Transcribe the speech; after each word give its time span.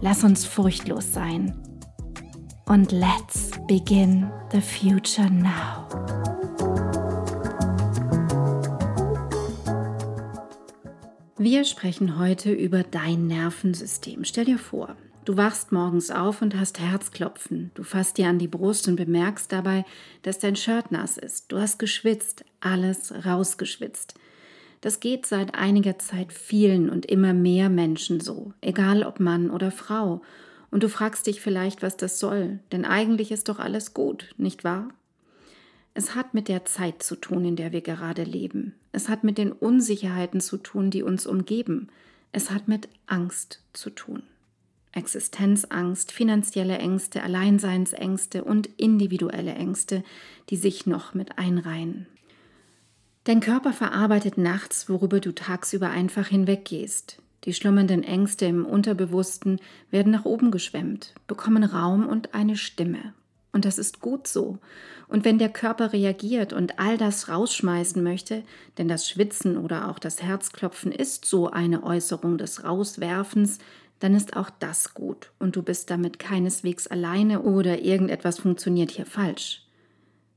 Lass 0.00 0.24
uns 0.24 0.44
furchtlos 0.44 1.12
sein. 1.12 1.54
Und 2.66 2.92
let's 2.92 3.50
begin 3.66 4.30
the 4.52 4.60
future 4.60 5.30
now. 5.30 5.86
Wir 11.38 11.64
sprechen 11.64 12.18
heute 12.18 12.52
über 12.52 12.82
dein 12.82 13.26
Nervensystem. 13.26 14.24
Stell 14.24 14.44
dir 14.44 14.58
vor, 14.58 14.96
du 15.24 15.36
wachst 15.36 15.72
morgens 15.72 16.10
auf 16.10 16.42
und 16.42 16.58
hast 16.58 16.78
Herzklopfen. 16.78 17.70
Du 17.74 17.82
fasst 17.82 18.18
dir 18.18 18.28
an 18.28 18.38
die 18.38 18.48
Brust 18.48 18.88
und 18.88 18.96
bemerkst 18.96 19.50
dabei, 19.50 19.84
dass 20.22 20.38
dein 20.38 20.56
Shirt 20.56 20.92
nass 20.92 21.16
ist. 21.16 21.50
Du 21.52 21.58
hast 21.58 21.78
geschwitzt, 21.78 22.44
alles 22.60 23.14
rausgeschwitzt. 23.24 24.14
Das 24.80 25.00
geht 25.00 25.26
seit 25.26 25.54
einiger 25.54 25.98
Zeit 25.98 26.32
vielen 26.32 26.90
und 26.90 27.06
immer 27.06 27.32
mehr 27.32 27.68
Menschen 27.68 28.20
so, 28.20 28.52
egal 28.60 29.02
ob 29.02 29.20
Mann 29.20 29.50
oder 29.50 29.70
Frau. 29.70 30.22
Und 30.70 30.82
du 30.82 30.88
fragst 30.88 31.26
dich 31.26 31.40
vielleicht, 31.40 31.82
was 31.82 31.96
das 31.96 32.18
soll, 32.18 32.60
denn 32.72 32.84
eigentlich 32.84 33.32
ist 33.32 33.48
doch 33.48 33.58
alles 33.58 33.94
gut, 33.94 34.34
nicht 34.36 34.64
wahr? 34.64 34.88
Es 35.94 36.14
hat 36.14 36.34
mit 36.34 36.48
der 36.48 36.66
Zeit 36.66 37.02
zu 37.02 37.16
tun, 37.16 37.46
in 37.46 37.56
der 37.56 37.72
wir 37.72 37.80
gerade 37.80 38.22
leben. 38.22 38.74
Es 38.92 39.08
hat 39.08 39.24
mit 39.24 39.38
den 39.38 39.50
Unsicherheiten 39.50 40.42
zu 40.42 40.58
tun, 40.58 40.90
die 40.90 41.02
uns 41.02 41.26
umgeben. 41.26 41.88
Es 42.32 42.50
hat 42.50 42.68
mit 42.68 42.88
Angst 43.06 43.62
zu 43.72 43.88
tun. 43.88 44.22
Existenzangst, 44.92 46.12
finanzielle 46.12 46.76
Ängste, 46.78 47.22
Alleinseinsängste 47.22 48.44
und 48.44 48.68
individuelle 48.76 49.54
Ängste, 49.54 50.04
die 50.50 50.56
sich 50.56 50.86
noch 50.86 51.14
mit 51.14 51.38
einreihen. 51.38 52.06
Dein 53.26 53.40
Körper 53.40 53.72
verarbeitet 53.72 54.38
nachts, 54.38 54.88
worüber 54.88 55.18
du 55.18 55.32
tagsüber 55.32 55.90
einfach 55.90 56.28
hinweggehst. 56.28 57.20
Die 57.42 57.54
schlummernden 57.54 58.04
Ängste 58.04 58.46
im 58.46 58.64
Unterbewussten 58.64 59.60
werden 59.90 60.12
nach 60.12 60.24
oben 60.24 60.52
geschwemmt, 60.52 61.12
bekommen 61.26 61.64
Raum 61.64 62.06
und 62.06 62.34
eine 62.34 62.56
Stimme. 62.56 63.14
Und 63.50 63.64
das 63.64 63.78
ist 63.78 64.00
gut 64.00 64.28
so. 64.28 64.60
Und 65.08 65.24
wenn 65.24 65.40
der 65.40 65.48
Körper 65.48 65.92
reagiert 65.92 66.52
und 66.52 66.78
all 66.78 66.98
das 66.98 67.28
rausschmeißen 67.28 68.00
möchte, 68.00 68.44
denn 68.78 68.86
das 68.86 69.08
Schwitzen 69.08 69.58
oder 69.58 69.88
auch 69.88 69.98
das 69.98 70.22
Herzklopfen 70.22 70.92
ist 70.92 71.24
so 71.24 71.50
eine 71.50 71.82
Äußerung 71.82 72.38
des 72.38 72.62
Rauswerfens, 72.62 73.58
dann 73.98 74.14
ist 74.14 74.36
auch 74.36 74.50
das 74.60 74.94
gut 74.94 75.32
und 75.40 75.56
du 75.56 75.64
bist 75.64 75.90
damit 75.90 76.20
keineswegs 76.20 76.86
alleine 76.86 77.42
oder 77.42 77.80
irgendetwas 77.80 78.38
funktioniert 78.38 78.92
hier 78.92 79.06
falsch. 79.06 79.65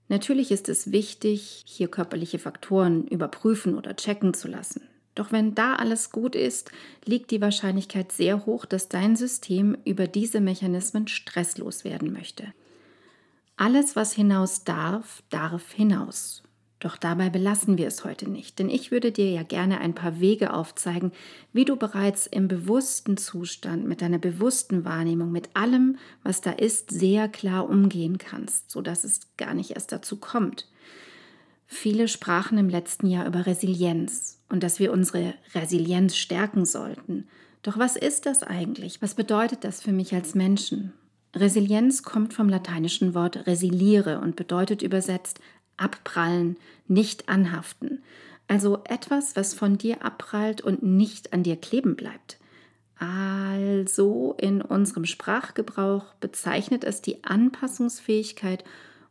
Natürlich 0.10 0.52
ist 0.52 0.68
es 0.70 0.92
wichtig, 0.92 1.64
hier 1.66 1.88
körperliche 1.88 2.40
Faktoren 2.40 3.08
überprüfen 3.08 3.78
oder 3.78 3.96
checken 3.96 4.34
zu 4.34 4.48
lassen. 4.48 4.82
Doch 5.16 5.32
wenn 5.32 5.54
da 5.54 5.76
alles 5.76 6.12
gut 6.12 6.36
ist, 6.36 6.72
liegt 7.06 7.32
die 7.32 7.42
Wahrscheinlichkeit 7.42 8.12
sehr 8.12 8.46
hoch, 8.46 8.66
dass 8.66 8.90
dein 8.90 9.16
System 9.16 9.78
über 9.86 10.08
diese 10.08 10.42
Mechanismen 10.42 11.08
stresslos 11.08 11.84
werden 11.84 12.12
möchte. 12.12 12.54
Alles, 13.56 13.96
was 13.96 14.14
hinaus 14.14 14.64
darf, 14.64 15.22
darf 15.30 15.72
hinaus. 15.74 16.44
Doch 16.80 16.96
dabei 16.96 17.30
belassen 17.30 17.78
wir 17.78 17.88
es 17.88 18.06
heute 18.06 18.30
nicht, 18.30 18.58
denn 18.58 18.70
ich 18.70 18.90
würde 18.90 19.12
dir 19.12 19.30
ja 19.30 19.44
gerne 19.44 19.82
ein 19.82 19.94
paar 19.94 20.22
Wege 20.22 20.54
aufzeigen, 20.54 21.12
wie 21.52 21.66
du 21.66 21.76
bereits 21.76 22.26
im 22.26 22.48
bewussten 22.48 23.18
Zustand, 23.18 23.86
mit 23.86 24.02
deiner 24.02 24.18
bewussten 24.18 24.86
Wahrnehmung, 24.86 25.32
mit 25.32 25.50
allem, 25.56 25.98
was 26.24 26.40
da 26.40 26.52
ist, 26.52 26.90
sehr 26.92 27.28
klar 27.28 27.70
umgehen 27.70 28.18
kannst, 28.18 28.72
sodass 28.72 29.04
es 29.04 29.22
gar 29.36 29.54
nicht 29.54 29.72
erst 29.72 29.92
dazu 29.92 30.18
kommt. 30.18 30.70
Viele 31.68 32.08
sprachen 32.08 32.58
im 32.58 32.70
letzten 32.70 33.08
Jahr 33.08 33.28
über 33.28 33.46
Resilienz 33.46 34.42
und 34.48 34.64
dass 34.64 34.80
wir 34.80 34.94
unsere 34.94 35.34
Resilienz 35.54 36.16
stärken 36.16 36.66
sollten. 36.66 37.28
Doch 37.62 37.78
was 37.78 37.98
ist 37.98 38.26
das 38.26 38.42
eigentlich? 38.42 39.02
Was 39.02 39.16
bedeutet 39.16 39.66
das 39.66 39.82
für 39.82 39.92
mich 39.92 40.14
als 40.14 40.34
Menschen? 40.34 40.94
Resilienz 41.36 42.02
kommt 42.02 42.34
vom 42.34 42.50
lateinischen 42.50 43.14
Wort 43.14 43.46
resiliere 43.46 44.20
und 44.20 44.36
bedeutet 44.36 44.82
übersetzt 44.82 45.40
abprallen, 45.80 46.58
nicht 46.88 47.30
anhaften. 47.30 48.04
Also 48.48 48.82
etwas, 48.86 49.36
was 49.36 49.54
von 49.54 49.78
dir 49.78 50.04
abprallt 50.04 50.62
und 50.62 50.82
nicht 50.84 51.34
an 51.34 51.44
dir 51.44 51.56
kleben 51.56 51.96
bleibt. 51.96 52.40
Also 52.98 54.36
in 54.38 54.62
unserem 54.62 55.06
Sprachgebrauch 55.06 56.14
bezeichnet 56.16 56.84
es 56.84 57.02
die 57.02 57.24
Anpassungsfähigkeit 57.24 58.64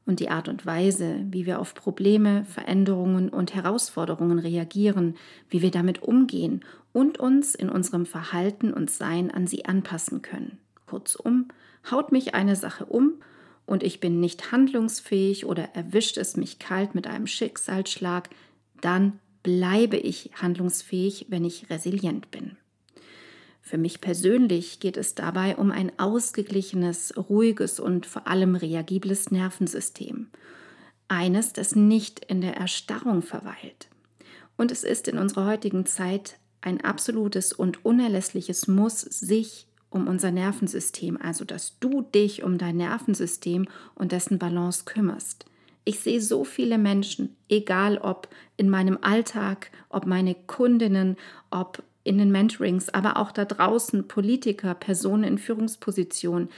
und 0.05 0.21
die 0.21 0.31
Art 0.31 0.49
und 0.49 0.67
Weise, 0.67 1.25
wie 1.31 1.47
wir 1.47 1.61
auf 1.61 1.75
Probleme, 1.75 2.45
Veränderungen 2.47 3.28
und 3.28 3.55
Herausforderungen 3.55 4.39
reagieren, 4.39 5.17
wie 5.49 5.62
wir 5.62 5.71
damit 5.71 6.03
umgehen 6.03 6.65
und 6.93 7.19
uns 7.19 7.55
in 7.55 7.69
unserem 7.69 8.07
Verhalten 8.07 8.73
und 8.73 8.91
Sein 8.91 9.31
an 9.31 9.47
sie 9.47 9.67
anpassen 9.67 10.23
können. 10.23 10.59
Kurzum, 10.87 11.49
haut 11.91 12.11
mich 12.11 12.34
eine 12.34 12.57
Sache 12.57 12.87
um 12.87 13.15
und 13.69 13.83
ich 13.83 14.01
bin 14.01 14.19
nicht 14.19 14.51
handlungsfähig 14.51 15.45
oder 15.45 15.75
erwischt 15.75 16.17
es 16.17 16.37
mich 16.37 16.59
kalt 16.59 16.95
mit 16.95 17.06
einem 17.06 17.27
Schicksalsschlag, 17.27 18.31
dann 18.81 19.21
bleibe 19.43 19.99
ich 19.99 20.31
handlungsfähig, 20.34 21.27
wenn 21.29 21.45
ich 21.45 21.69
resilient 21.69 22.31
bin. 22.31 22.57
Für 23.61 23.77
mich 23.77 24.01
persönlich 24.01 24.81
geht 24.81 24.97
es 24.97 25.15
dabei 25.15 25.57
um 25.57 25.71
ein 25.71 25.93
ausgeglichenes, 25.99 27.15
ruhiges 27.17 27.78
und 27.78 28.07
vor 28.07 28.27
allem 28.27 28.55
reagibles 28.55 29.31
Nervensystem. 29.31 30.28
Eines, 31.09 31.53
das 31.53 31.77
nicht 31.77 32.25
in 32.25 32.41
der 32.41 32.57
Erstarrung 32.57 33.21
verweilt. 33.21 33.89
Und 34.57 34.73
es 34.73 34.83
ist 34.83 35.09
in 35.09 35.19
unserer 35.19 35.47
heutigen 35.47 35.84
Zeit 35.84 36.39
ein 36.62 36.81
absolutes 36.81 37.53
und 37.53 37.84
unerlässliches 37.84 38.67
Muss, 38.67 39.03
sich 39.03 39.68
um 39.91 40.06
unser 40.06 40.31
Nervensystem, 40.31 41.19
also 41.21 41.44
dass 41.44 41.78
du 41.78 42.03
dich 42.03 42.43
um 42.43 42.59
dein 42.59 42.76
Nervensystem 42.76 43.66
und 43.94 44.12
dessen 44.12 44.38
Balance 44.38 44.84
kümmerst. 44.84 45.47
Ich 45.84 46.00
sehe 46.00 46.21
so 46.21 46.44
viele 46.44 46.76
Menschen, 46.76 47.34
egal 47.49 47.97
ob 47.98 48.28
in 48.59 48.69
meinem 48.69 48.98
Alltag, 49.00 49.71
ob 49.88 50.04
meine 50.04 50.34
Kundinnen, 50.34 51.16
ob 51.50 51.82
in 52.04 52.19
den 52.19 52.31
Mentorings, 52.31 52.88
aber 52.91 53.16
auch 53.16 53.32
da 53.32 53.44
draußen 53.44 54.09
Politiker, 54.09 54.75
Personen 54.75 55.25
in 55.25 55.39
Führungspositionen. 55.39 56.48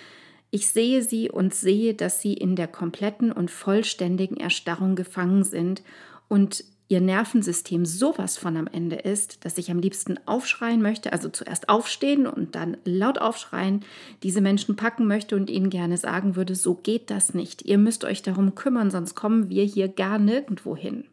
Ich 0.51 0.69
sehe 0.69 1.03
sie 1.03 1.31
und 1.31 1.55
sehe, 1.55 1.95
dass 1.95 2.21
sie 2.21 2.35
in 2.35 2.57
der 2.57 2.67
kompletten 2.67 3.31
und 3.31 3.51
vollständigen 3.51 4.37
Erstarrung 4.37 4.97
gefangen 4.97 5.45
sind 5.45 5.83
und 6.29 6.65
ihr 6.91 7.01
Nervensystem 7.01 7.87
sowas 7.87 8.37
von 8.37 8.57
am 8.57 8.67
Ende 8.67 8.97
ist, 8.97 9.45
dass 9.45 9.59
ich 9.59 9.71
am 9.71 9.79
liebsten 9.79 10.19
aufschreien 10.27 10.83
möchte, 10.83 11.13
also 11.13 11.29
zuerst 11.29 11.69
aufstehen 11.69 12.27
und 12.27 12.57
dann 12.57 12.77
laut 12.85 13.19
aufschreien, 13.19 13.85
diese 14.25 14.41
Menschen 14.41 14.75
packen 14.75 15.07
möchte 15.07 15.37
und 15.37 15.49
ihnen 15.51 15.71
gerne 15.71 15.97
sagen 15.97 16.35
würde, 16.35 16.57
so 16.57 16.75
geht 16.75 17.11
das 17.11 17.33
nicht. 17.33 17.63
Ihr 17.63 17.79
müsst 17.79 18.05
euch 18.05 18.23
darum 18.23 18.57
kümmern, 18.57 18.91
sonst 18.91 19.15
kommen 19.15 19.49
wir 19.49 19.65
hier 19.65 19.87
gar 19.87 20.19
nirgendwo 20.19 20.77
hin. 20.77 21.05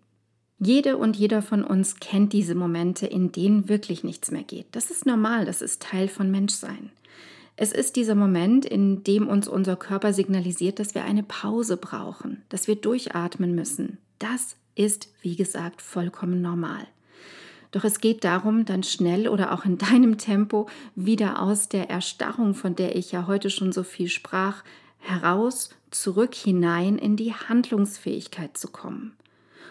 Jede 0.57 0.97
und 0.97 1.15
jeder 1.15 1.43
von 1.43 1.63
uns 1.63 1.99
kennt 1.99 2.33
diese 2.33 2.55
Momente, 2.55 3.05
in 3.05 3.31
denen 3.31 3.69
wirklich 3.69 4.03
nichts 4.03 4.31
mehr 4.31 4.43
geht. 4.43 4.65
Das 4.71 4.89
ist 4.89 5.05
normal, 5.05 5.45
das 5.45 5.61
ist 5.61 5.83
Teil 5.83 6.07
von 6.07 6.31
Menschsein. 6.31 6.89
Es 7.55 7.71
ist 7.71 7.95
dieser 7.95 8.15
Moment, 8.15 8.65
in 8.65 9.03
dem 9.03 9.27
uns 9.27 9.47
unser 9.47 9.75
Körper 9.75 10.11
signalisiert, 10.11 10.79
dass 10.79 10.95
wir 10.95 11.03
eine 11.03 11.23
Pause 11.23 11.77
brauchen, 11.77 12.41
dass 12.49 12.67
wir 12.67 12.75
durchatmen 12.75 13.53
müssen. 13.53 13.99
Das 14.17 14.55
ist, 14.77 15.09
wie 15.21 15.35
gesagt, 15.35 15.81
vollkommen 15.81 16.41
normal. 16.41 16.87
Doch 17.71 17.83
es 17.83 17.99
geht 17.99 18.23
darum, 18.23 18.65
dann 18.65 18.83
schnell 18.83 19.27
oder 19.27 19.53
auch 19.53 19.65
in 19.65 19.77
deinem 19.77 20.17
Tempo 20.17 20.67
wieder 20.95 21.41
aus 21.41 21.69
der 21.69 21.89
Erstarrung, 21.89 22.53
von 22.53 22.75
der 22.75 22.95
ich 22.95 23.11
ja 23.11 23.27
heute 23.27 23.49
schon 23.49 23.71
so 23.71 23.83
viel 23.83 24.07
sprach, 24.07 24.63
heraus, 24.99 25.69
zurück 25.91 26.35
hinein 26.35 26.97
in 26.97 27.15
die 27.15 27.33
Handlungsfähigkeit 27.33 28.57
zu 28.57 28.69
kommen. 28.69 29.13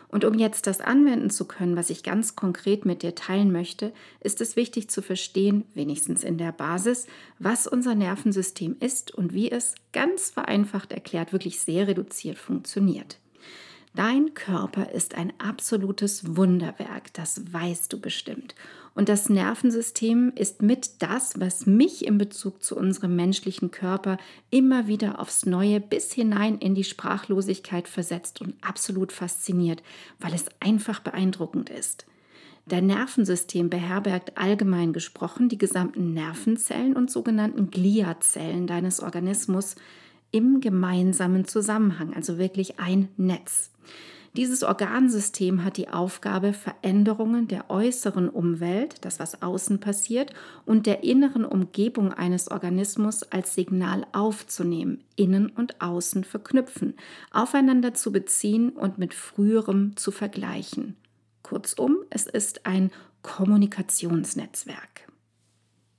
Und 0.08 0.25
um 0.25 0.35
jetzt 0.35 0.67
das 0.67 0.81
anwenden 0.81 1.31
zu 1.31 1.47
können, 1.47 1.76
was 1.76 1.91
ich 1.91 2.02
ganz 2.02 2.37
konkret 2.37 2.87
mit 2.87 3.02
dir 3.02 3.14
teilen 3.14 3.50
möchte, 3.50 3.93
ist 4.20 4.41
es 4.41 4.55
wichtig 4.55 4.88
zu 4.88 5.02
verstehen, 5.02 5.64
wenigstens 5.75 6.23
in 6.23 6.38
der 6.38 6.52
Basis, 6.52 7.06
was 7.38 7.67
unser 7.67 7.94
Nervensystem 7.94 8.76
ist 8.79 9.12
und 9.12 9.35
wie 9.35 9.50
es 9.50 9.75
ganz 9.93 10.31
vereinfacht 10.31 10.93
erklärt, 10.93 11.32
wirklich 11.32 11.61
sehr 11.61 11.88
reduziert 11.88 12.38
funktioniert. 12.38 13.19
Dein 13.97 14.35
Körper 14.35 14.93
ist 14.93 15.15
ein 15.15 15.33
absolutes 15.39 16.37
Wunderwerk, 16.37 17.15
das 17.15 17.51
weißt 17.51 17.91
du 17.91 17.99
bestimmt. 17.99 18.55
Und 18.95 19.09
das 19.09 19.31
Nervensystem 19.31 20.35
ist 20.37 20.61
mit 20.61 21.01
das, 21.01 21.41
was 21.41 21.65
mich 21.65 22.05
in 22.05 22.19
Bezug 22.19 22.63
zu 22.63 22.77
unserem 22.77 23.17
menschlichen 23.17 23.71
Körper 23.71 24.19
immer 24.51 24.87
wieder 24.87 25.19
aufs 25.19 25.47
Neue 25.47 25.81
bis 25.81 26.13
hinein 26.13 26.59
in 26.59 26.75
die 26.75 26.85
Sprachlosigkeit 26.85 27.89
versetzt 27.89 28.43
und 28.43 28.55
absolut 28.61 29.13
fasziniert, 29.13 29.83
weil 30.21 30.35
es 30.35 30.45
einfach 30.61 31.01
beeindruckend 31.01 31.71
ist. 31.71 32.05
Dein 32.67 32.85
Nervensystem 32.85 33.71
beherbergt 33.71 34.37
allgemein 34.37 34.93
gesprochen 34.93 35.49
die 35.49 35.57
gesamten 35.57 36.13
Nervenzellen 36.13 36.97
und 36.97 37.11
sogenannten 37.11 37.71
Gliazellen 37.71 38.67
deines 38.67 39.01
Organismus 39.01 39.77
im 40.31 40.61
gemeinsamen 40.61 41.46
Zusammenhang, 41.46 42.14
also 42.14 42.38
wirklich 42.38 42.78
ein 42.78 43.08
Netz. 43.17 43.70
Dieses 44.37 44.62
Organsystem 44.64 45.64
hat 45.64 45.78
die 45.78 45.88
Aufgabe, 45.88 46.52
Veränderungen 46.52 47.49
der 47.49 47.70
äußeren 47.70 48.28
Umwelt, 48.28 49.02
das 49.06 49.19
was 49.19 49.40
außen 49.40 49.81
passiert, 49.81 50.34
und 50.67 50.84
der 50.84 51.02
inneren 51.05 51.46
Umgebung 51.46 52.12
eines 52.12 52.50
Organismus 52.50 53.23
als 53.23 53.55
Signal 53.55 54.06
aufzunehmen, 54.12 55.02
innen 55.17 55.49
und 55.49 55.81
außen 55.81 56.23
verknüpfen, 56.23 56.96
aufeinander 57.31 57.94
zu 57.94 58.12
beziehen 58.12 58.70
und 58.70 58.99
mit 58.99 59.14
früherem 59.14 59.96
zu 59.96 60.11
vergleichen. 60.11 60.96
Kurzum, 61.43 61.96
es 62.11 62.26
ist 62.26 62.67
ein 62.67 62.90
Kommunikationsnetzwerk. 63.23 65.06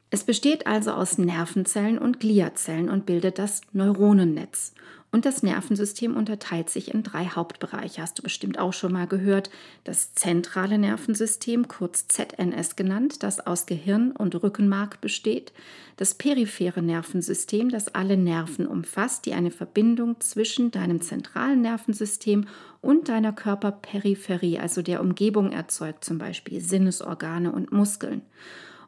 Es 0.09 0.24
besteht 0.24 0.68
also 0.68 0.92
aus 0.92 1.18
Nervenzellen 1.18 1.98
und 1.98 2.19
Gliazellen 2.19 2.89
und 2.89 3.06
bildet 3.06 3.39
das 3.39 3.62
Neuronennetz. 3.74 4.74
Und 5.09 5.25
das 5.25 5.42
Nervensystem 5.42 6.18
unterteilt 6.18 6.69
sich 6.69 6.94
in 6.94 7.01
drei 7.01 7.25
Hauptbereiche. 7.25 8.01
Hast 8.01 8.19
du 8.19 8.24
bestimmt 8.24 8.59
auch 8.59 8.74
schon 8.74 8.92
mal 8.92 9.07
gehört. 9.07 9.50
Das 9.86 10.13
zentrale 10.13 10.77
Nervensystem, 10.77 11.68
kurz 11.69 12.07
ZNS 12.07 12.75
genannt, 12.75 13.24
das 13.24 13.39
aus 13.39 13.65
Gehirn 13.65 14.12
und 14.12 14.36
Rückenmark 14.42 15.00
besteht. 15.00 15.54
Das 15.95 16.13
periphere 16.13 16.81
Nervensystem, 16.81 17.69
das 17.69 17.95
alle 17.95 18.18
Nerven 18.18 18.68
umfasst, 18.68 19.25
die 19.25 19.33
eine 19.33 19.51
Verbindung 19.51 20.19
zwischen 20.19 20.71
deinem 20.71 21.00
zentralen 21.01 21.62
Nervensystem 21.62 22.45
und 22.81 23.07
deiner 23.07 23.31
Körperperipherie, 23.31 24.60
also 24.60 24.81
der 24.81 25.01
Umgebung 25.01 25.51
erzeugt, 25.51 26.03
zum 26.03 26.18
Beispiel 26.18 26.60
Sinnesorgane 26.60 27.51
und 27.51 27.71
Muskeln. 27.71 28.24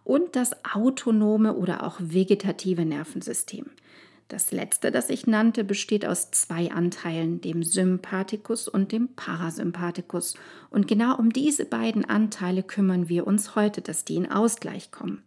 Und 0.04 0.36
das 0.36 0.54
autonome 0.66 1.56
oder 1.56 1.84
auch 1.84 1.98
vegetative 2.00 2.86
Nervensystem. 2.86 3.66
Das 4.30 4.51
letzte, 4.51 4.92
das 4.92 5.10
ich 5.10 5.25
nannte, 5.25 5.63
besteht 5.63 6.06
aus 6.06 6.30
zwei 6.30 6.72
Anteilen, 6.72 7.42
dem 7.42 7.63
Sympathikus 7.63 8.68
und 8.68 8.92
dem 8.92 9.10
Parasympathikus. 9.16 10.36
Und 10.69 10.88
genau 10.88 11.18
um 11.18 11.34
diese 11.34 11.66
beiden 11.66 12.06
Anteile 12.06 12.62
kümmern 12.62 13.10
wir 13.10 13.25
uns 13.25 13.56
heute, 13.56 13.81
dass 13.81 14.06
die 14.06 14.16
in 14.16 14.31
Ausgleich 14.31 14.92
kommen. 14.92 15.24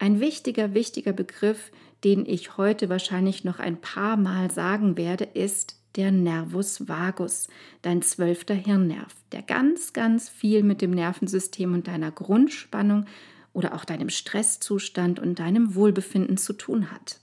Ein 0.00 0.18
wichtiger, 0.18 0.74
wichtiger 0.74 1.12
Begriff, 1.12 1.70
den 2.02 2.26
ich 2.26 2.56
heute 2.56 2.88
wahrscheinlich 2.88 3.44
noch 3.44 3.60
ein 3.60 3.80
paar 3.80 4.16
Mal 4.16 4.50
sagen 4.50 4.96
werde, 4.96 5.22
ist 5.22 5.76
der 5.94 6.10
Nervus 6.10 6.88
vagus, 6.88 7.46
dein 7.82 8.02
zwölfter 8.02 8.54
Hirnnerv, 8.54 9.14
der 9.30 9.42
ganz, 9.42 9.92
ganz 9.92 10.28
viel 10.28 10.64
mit 10.64 10.82
dem 10.82 10.90
Nervensystem 10.90 11.74
und 11.74 11.86
deiner 11.86 12.10
Grundspannung 12.10 13.06
oder 13.52 13.74
auch 13.74 13.84
deinem 13.84 14.08
Stresszustand 14.08 15.20
und 15.20 15.38
deinem 15.38 15.74
Wohlbefinden 15.74 16.36
zu 16.36 16.52
tun 16.52 16.90
hat. 16.90 17.20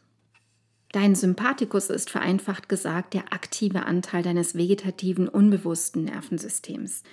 Dein 0.91 1.13
Sympathikus 1.13 1.89
ist 1.89 2.09
vereinfacht 2.09 2.67
gesagt 2.67 3.13
der 3.13 3.31
aktive 3.31 3.85
Anteil 3.85 4.23
deines 4.23 4.55
vegetativen, 4.55 5.27
unbewussten 5.27 6.05
Nervensystems. 6.05 7.03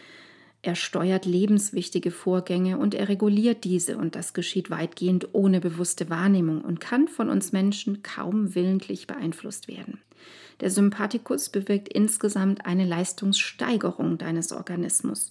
Er 0.62 0.74
steuert 0.74 1.26
lebenswichtige 1.26 2.10
Vorgänge 2.10 2.78
und 2.78 2.94
er 2.94 3.08
reguliert 3.08 3.64
diese 3.64 3.98
und 3.98 4.16
das 4.16 4.32
geschieht 4.32 4.70
weitgehend 4.70 5.28
ohne 5.32 5.60
bewusste 5.60 6.08
Wahrnehmung 6.08 6.62
und 6.62 6.80
kann 6.80 7.06
von 7.06 7.28
uns 7.28 7.52
Menschen 7.52 8.02
kaum 8.02 8.54
willentlich 8.54 9.06
beeinflusst 9.06 9.68
werden. 9.68 10.00
Der 10.60 10.70
Sympathikus 10.70 11.50
bewirkt 11.50 11.88
insgesamt 11.88 12.64
eine 12.64 12.86
Leistungssteigerung 12.86 14.16
deines 14.16 14.52
Organismus 14.52 15.28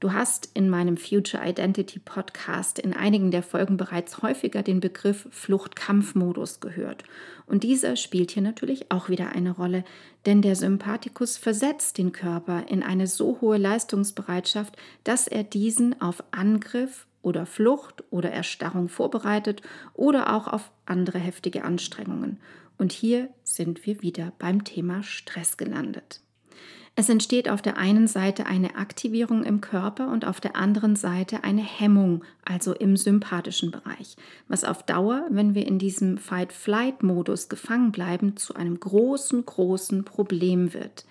Du 0.00 0.14
hast 0.14 0.48
in 0.54 0.70
meinem 0.70 0.96
Future 0.96 1.46
Identity 1.46 1.98
Podcast 1.98 2.78
in 2.78 2.94
einigen 2.94 3.30
der 3.30 3.42
Folgen 3.42 3.76
bereits 3.76 4.22
häufiger 4.22 4.62
den 4.62 4.80
Begriff 4.80 5.28
Flucht-Kampf-Modus 5.30 6.60
gehört. 6.60 7.04
Und 7.44 7.64
dieser 7.64 7.96
spielt 7.96 8.30
hier 8.30 8.42
natürlich 8.42 8.90
auch 8.90 9.10
wieder 9.10 9.32
eine 9.32 9.50
Rolle, 9.50 9.84
denn 10.24 10.40
der 10.40 10.56
Sympathikus 10.56 11.36
versetzt 11.36 11.98
den 11.98 12.12
Körper 12.12 12.64
in 12.68 12.82
eine 12.82 13.06
so 13.06 13.42
hohe 13.42 13.58
Leistungsbereitschaft, 13.58 14.74
dass 15.04 15.28
er 15.28 15.44
diesen 15.44 16.00
auf 16.00 16.24
Angriff 16.30 17.06
oder 17.20 17.44
Flucht 17.44 18.02
oder 18.08 18.30
Erstarrung 18.30 18.88
vorbereitet 18.88 19.60
oder 19.92 20.34
auch 20.34 20.48
auf 20.48 20.70
andere 20.86 21.18
heftige 21.18 21.62
Anstrengungen. 21.62 22.40
Und 22.78 22.92
hier 22.92 23.28
sind 23.44 23.84
wir 23.84 24.00
wieder 24.00 24.32
beim 24.38 24.64
Thema 24.64 25.02
Stress 25.02 25.58
gelandet. 25.58 26.22
Es 27.00 27.08
entsteht 27.08 27.48
auf 27.48 27.62
der 27.62 27.78
einen 27.78 28.08
Seite 28.08 28.44
eine 28.44 28.76
Aktivierung 28.76 29.42
im 29.42 29.62
Körper 29.62 30.12
und 30.12 30.26
auf 30.26 30.38
der 30.38 30.54
anderen 30.54 30.96
Seite 30.96 31.44
eine 31.44 31.62
Hemmung, 31.62 32.22
also 32.44 32.74
im 32.74 32.98
sympathischen 32.98 33.70
Bereich, 33.70 34.16
was 34.48 34.64
auf 34.64 34.82
Dauer, 34.82 35.24
wenn 35.30 35.54
wir 35.54 35.66
in 35.66 35.78
diesem 35.78 36.18
Fight-Flight-Modus 36.18 37.48
gefangen 37.48 37.90
bleiben, 37.90 38.36
zu 38.36 38.54
einem 38.54 38.78
großen, 38.78 39.46
großen 39.46 40.04
Problem 40.04 40.74
wird. 40.74 41.06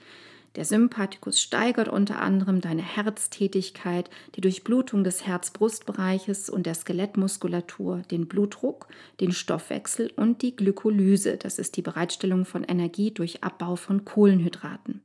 Der 0.55 0.63
Sympathikus 0.63 1.41
steigert 1.41 1.87
unter 1.87 2.21
anderem 2.21 2.61
deine 2.61 2.83
Herztätigkeit, 2.83 4.11
die 4.35 4.41
Durchblutung 4.41 5.03
des 5.03 5.25
Herz-Brustbereiches 5.25 6.51
und 6.51 6.67
der 6.67 6.75
Skelettmuskulatur, 6.75 8.03
den 8.11 8.27
Blutdruck, 8.27 8.89
den 9.21 9.31
Stoffwechsel 9.31 10.11
und 10.15 10.43
die 10.43 10.55
Glykolyse, 10.55 11.37
das 11.37 11.57
ist 11.57 11.77
die 11.77 11.81
Bereitstellung 11.81 12.45
von 12.45 12.63
Energie 12.63 13.09
durch 13.09 13.43
Abbau 13.43 13.75
von 13.75 14.05
Kohlenhydraten. 14.05 15.01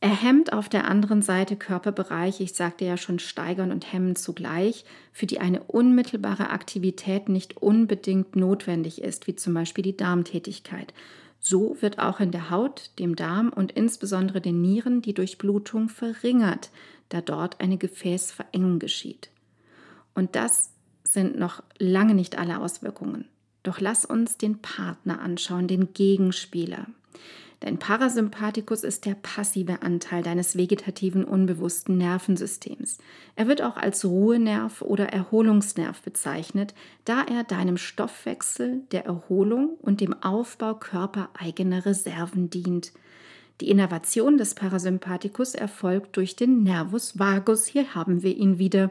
Er 0.00 0.14
hemmt 0.14 0.52
auf 0.52 0.68
der 0.68 0.86
anderen 0.86 1.22
Seite 1.22 1.56
Körperbereiche, 1.56 2.42
ich 2.42 2.54
sagte 2.54 2.84
ja 2.84 2.96
schon 2.96 3.18
steigern 3.18 3.72
und 3.72 3.92
hemmen 3.92 4.14
zugleich, 4.14 4.84
für 5.10 5.26
die 5.26 5.40
eine 5.40 5.62
unmittelbare 5.62 6.50
Aktivität 6.50 7.28
nicht 7.28 7.56
unbedingt 7.56 8.36
notwendig 8.36 9.00
ist, 9.00 9.26
wie 9.26 9.36
zum 9.36 9.54
Beispiel 9.54 9.82
die 9.82 9.96
Darmtätigkeit. 9.96 10.92
So 11.40 11.76
wird 11.80 11.98
auch 11.98 12.20
in 12.20 12.30
der 12.30 12.50
Haut, 12.50 12.90
dem 12.98 13.16
Darm 13.16 13.50
und 13.50 13.72
insbesondere 13.72 14.40
den 14.40 14.60
Nieren 14.60 15.00
die 15.00 15.14
Durchblutung 15.14 15.88
verringert, 15.88 16.70
da 17.08 17.20
dort 17.20 17.60
eine 17.60 17.78
Gefäßverengung 17.78 18.78
geschieht. 18.78 19.30
Und 20.14 20.34
das 20.34 20.72
sind 21.04 21.38
noch 21.38 21.62
lange 21.78 22.14
nicht 22.14 22.36
alle 22.36 22.60
Auswirkungen. 22.60 23.26
Doch 23.62 23.80
lass 23.80 24.04
uns 24.04 24.36
den 24.36 24.60
Partner 24.60 25.20
anschauen, 25.20 25.68
den 25.68 25.92
Gegenspieler. 25.92 26.86
Dein 27.60 27.78
Parasympathikus 27.78 28.84
ist 28.84 29.06
der 29.06 29.14
passive 29.14 29.80
Anteil 29.80 30.22
deines 30.22 30.56
vegetativen 30.56 31.24
unbewussten 31.24 31.96
Nervensystems. 31.96 32.98
Er 33.34 33.48
wird 33.48 33.62
auch 33.62 33.78
als 33.78 34.04
Ruhenerv 34.04 34.82
oder 34.82 35.08
Erholungsnerv 35.08 36.02
bezeichnet, 36.02 36.74
da 37.06 37.22
er 37.22 37.44
deinem 37.44 37.78
Stoffwechsel, 37.78 38.82
der 38.92 39.06
Erholung 39.06 39.70
und 39.80 40.02
dem 40.02 40.14
Aufbau 40.22 40.74
körpereigener 40.74 41.86
Reserven 41.86 42.50
dient. 42.50 42.92
Die 43.60 43.70
Innervation 43.70 44.36
des 44.36 44.54
Parasympathikus 44.54 45.54
erfolgt 45.54 46.16
durch 46.16 46.36
den 46.36 46.62
Nervus 46.62 47.18
vagus. 47.18 47.66
Hier 47.66 47.94
haben 47.94 48.22
wir 48.22 48.36
ihn 48.36 48.58
wieder. 48.58 48.90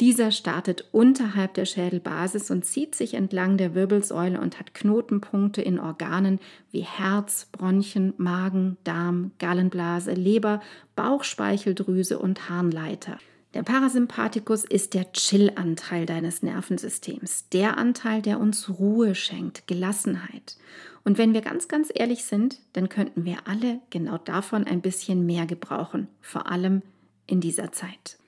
Dieser 0.00 0.30
startet 0.30 0.84
unterhalb 0.92 1.54
der 1.54 1.64
Schädelbasis 1.64 2.50
und 2.52 2.64
zieht 2.64 2.94
sich 2.94 3.14
entlang 3.14 3.56
der 3.56 3.74
Wirbelsäule 3.74 4.40
und 4.40 4.60
hat 4.60 4.72
Knotenpunkte 4.72 5.60
in 5.60 5.80
Organen 5.80 6.38
wie 6.70 6.82
Herz, 6.82 7.48
Bronchien, 7.50 8.14
Magen, 8.16 8.76
Darm, 8.84 9.32
Gallenblase, 9.40 10.12
Leber, 10.12 10.60
Bauchspeicheldrüse 10.94 12.18
und 12.18 12.48
Harnleiter. 12.48 13.18
Der 13.54 13.62
Parasympathikus 13.62 14.64
ist 14.64 14.92
der 14.92 15.10
Chill-Anteil 15.12 16.04
deines 16.04 16.42
Nervensystems, 16.42 17.48
der 17.48 17.78
Anteil, 17.78 18.20
der 18.20 18.40
uns 18.40 18.68
Ruhe 18.78 19.14
schenkt, 19.14 19.66
Gelassenheit. 19.66 20.56
Und 21.02 21.16
wenn 21.16 21.32
wir 21.32 21.40
ganz, 21.40 21.66
ganz 21.66 21.90
ehrlich 21.94 22.24
sind, 22.24 22.58
dann 22.74 22.90
könnten 22.90 23.24
wir 23.24 23.46
alle 23.46 23.80
genau 23.88 24.18
davon 24.18 24.64
ein 24.64 24.82
bisschen 24.82 25.24
mehr 25.24 25.46
gebrauchen, 25.46 26.08
vor 26.20 26.50
allem 26.50 26.82
in 27.26 27.40
dieser 27.40 27.72
Zeit. 27.72 28.18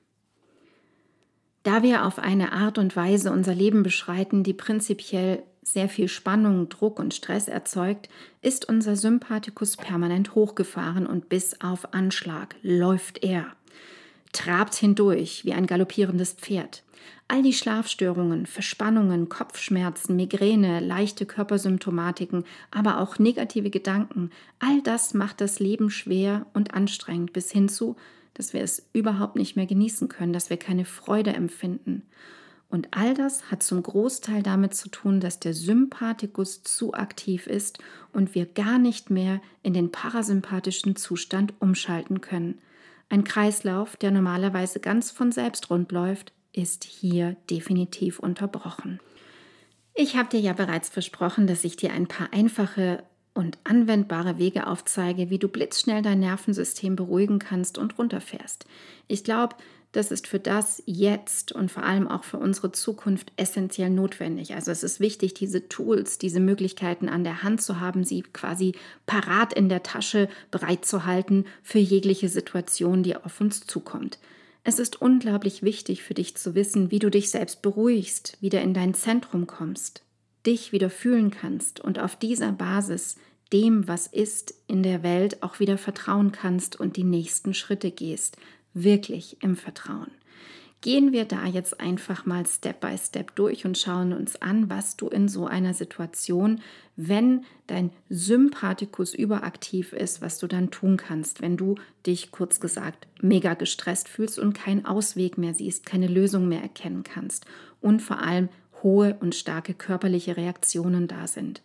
Da 1.64 1.82
wir 1.82 2.06
auf 2.06 2.18
eine 2.18 2.52
Art 2.52 2.78
und 2.78 2.96
Weise 2.96 3.30
unser 3.30 3.54
Leben 3.54 3.82
beschreiten, 3.82 4.42
die 4.42 4.54
prinzipiell 4.54 5.42
sehr 5.62 5.90
viel 5.90 6.08
Spannung, 6.08 6.70
Druck 6.70 6.98
und 6.98 7.12
Stress 7.12 7.46
erzeugt, 7.46 8.08
ist 8.40 8.66
unser 8.66 8.96
Sympathikus 8.96 9.76
permanent 9.76 10.34
hochgefahren 10.34 11.06
und 11.06 11.28
bis 11.28 11.60
auf 11.60 11.92
Anschlag 11.92 12.56
läuft 12.62 13.22
er. 13.22 13.54
Trabt 14.32 14.74
hindurch 14.74 15.44
wie 15.44 15.52
ein 15.52 15.66
galoppierendes 15.66 16.32
Pferd. 16.32 16.82
All 17.28 17.42
die 17.42 17.52
Schlafstörungen, 17.52 18.46
Verspannungen, 18.46 19.28
Kopfschmerzen, 19.28 20.16
Migräne, 20.16 20.80
leichte 20.80 21.26
Körpersymptomatiken, 21.26 22.44
aber 22.70 23.00
auch 23.00 23.18
negative 23.18 23.70
Gedanken, 23.70 24.30
all 24.58 24.82
das 24.82 25.14
macht 25.14 25.40
das 25.40 25.60
Leben 25.60 25.90
schwer 25.90 26.46
und 26.54 26.74
anstrengend 26.74 27.32
bis 27.32 27.52
hin 27.52 27.68
zu, 27.68 27.96
dass 28.34 28.52
wir 28.52 28.62
es 28.62 28.88
überhaupt 28.92 29.36
nicht 29.36 29.54
mehr 29.54 29.66
genießen 29.66 30.08
können, 30.08 30.32
dass 30.32 30.50
wir 30.50 30.56
keine 30.56 30.84
Freude 30.84 31.32
empfinden. 31.32 32.02
Und 32.70 32.88
all 32.92 33.14
das 33.14 33.50
hat 33.50 33.64
zum 33.64 33.82
Großteil 33.82 34.42
damit 34.44 34.74
zu 34.74 34.88
tun, 34.88 35.18
dass 35.18 35.40
der 35.40 35.54
Sympathikus 35.54 36.62
zu 36.62 36.94
aktiv 36.94 37.48
ist 37.48 37.80
und 38.12 38.36
wir 38.36 38.46
gar 38.46 38.78
nicht 38.78 39.10
mehr 39.10 39.40
in 39.64 39.74
den 39.74 39.90
parasympathischen 39.90 40.94
Zustand 40.94 41.52
umschalten 41.58 42.20
können. 42.20 42.58
Ein 43.10 43.24
Kreislauf, 43.24 43.96
der 43.96 44.12
normalerweise 44.12 44.78
ganz 44.78 45.10
von 45.10 45.32
selbst 45.32 45.68
rund 45.68 45.90
läuft, 45.90 46.32
ist 46.52 46.84
hier 46.84 47.36
definitiv 47.50 48.20
unterbrochen. 48.20 49.00
Ich 49.94 50.16
habe 50.16 50.28
dir 50.28 50.38
ja 50.38 50.52
bereits 50.52 50.88
versprochen, 50.88 51.48
dass 51.48 51.64
ich 51.64 51.76
dir 51.76 51.92
ein 51.92 52.06
paar 52.06 52.32
einfache 52.32 53.02
und 53.34 53.58
anwendbare 53.64 54.38
Wege 54.38 54.68
aufzeige, 54.68 55.28
wie 55.28 55.38
du 55.38 55.48
blitzschnell 55.48 56.02
dein 56.02 56.20
Nervensystem 56.20 56.94
beruhigen 56.94 57.40
kannst 57.40 57.78
und 57.78 57.98
runterfährst. 57.98 58.66
Ich 59.08 59.24
glaube, 59.24 59.56
das 59.92 60.12
ist 60.12 60.28
für 60.28 60.38
das 60.38 60.82
jetzt 60.86 61.50
und 61.50 61.70
vor 61.70 61.82
allem 61.82 62.06
auch 62.06 62.22
für 62.22 62.38
unsere 62.38 62.70
Zukunft 62.70 63.32
essentiell 63.36 63.90
notwendig. 63.90 64.54
Also 64.54 64.70
es 64.70 64.84
ist 64.84 65.00
wichtig, 65.00 65.34
diese 65.34 65.68
Tools, 65.68 66.18
diese 66.18 66.38
Möglichkeiten 66.38 67.08
an 67.08 67.24
der 67.24 67.42
Hand 67.42 67.60
zu 67.60 67.80
haben, 67.80 68.04
sie 68.04 68.22
quasi 68.22 68.74
parat 69.06 69.52
in 69.52 69.68
der 69.68 69.82
Tasche 69.82 70.28
bereitzuhalten 70.50 71.44
für 71.62 71.80
jegliche 71.80 72.28
Situation, 72.28 73.02
die 73.02 73.16
auf 73.16 73.40
uns 73.40 73.66
zukommt. 73.66 74.18
Es 74.62 74.78
ist 74.78 75.00
unglaublich 75.00 75.62
wichtig 75.62 76.02
für 76.02 76.14
dich 76.14 76.36
zu 76.36 76.54
wissen, 76.54 76.90
wie 76.90 76.98
du 76.98 77.10
dich 77.10 77.30
selbst 77.30 77.62
beruhigst, 77.62 78.36
wieder 78.40 78.60
in 78.60 78.74
dein 78.74 78.94
Zentrum 78.94 79.46
kommst, 79.46 80.02
dich 80.46 80.70
wieder 80.70 80.90
fühlen 80.90 81.30
kannst 81.30 81.80
und 81.80 81.98
auf 81.98 82.14
dieser 82.14 82.52
Basis 82.52 83.16
dem, 83.52 83.88
was 83.88 84.06
ist 84.06 84.54
in 84.68 84.84
der 84.84 85.02
Welt, 85.02 85.42
auch 85.42 85.58
wieder 85.58 85.76
vertrauen 85.76 86.30
kannst 86.30 86.78
und 86.78 86.96
die 86.96 87.04
nächsten 87.04 87.54
Schritte 87.54 87.90
gehst, 87.90 88.36
wirklich 88.74 89.36
im 89.40 89.56
Vertrauen. 89.56 90.10
Gehen 90.82 91.12
wir 91.12 91.26
da 91.26 91.44
jetzt 91.44 91.78
einfach 91.78 92.24
mal 92.24 92.46
Step 92.46 92.80
by 92.80 92.96
Step 92.96 93.34
durch 93.34 93.66
und 93.66 93.76
schauen 93.76 94.14
uns 94.14 94.40
an, 94.40 94.70
was 94.70 94.96
du 94.96 95.08
in 95.08 95.28
so 95.28 95.46
einer 95.46 95.74
Situation, 95.74 96.62
wenn 96.96 97.44
dein 97.66 97.90
Sympathikus 98.08 99.12
überaktiv 99.12 99.92
ist, 99.92 100.22
was 100.22 100.38
du 100.38 100.46
dann 100.46 100.70
tun 100.70 100.96
kannst, 100.96 101.42
wenn 101.42 101.58
du 101.58 101.74
dich 102.06 102.30
kurz 102.30 102.60
gesagt 102.60 103.08
mega 103.20 103.52
gestresst 103.52 104.08
fühlst 104.08 104.38
und 104.38 104.54
keinen 104.54 104.86
Ausweg 104.86 105.36
mehr 105.36 105.52
siehst, 105.52 105.84
keine 105.84 106.06
Lösung 106.06 106.48
mehr 106.48 106.62
erkennen 106.62 107.02
kannst 107.02 107.44
und 107.82 108.00
vor 108.00 108.20
allem 108.20 108.48
hohe 108.82 109.18
und 109.20 109.34
starke 109.34 109.74
körperliche 109.74 110.38
Reaktionen 110.38 111.08
da 111.08 111.26
sind. 111.26 111.60